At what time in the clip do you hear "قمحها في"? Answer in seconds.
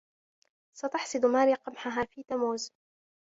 1.53-2.23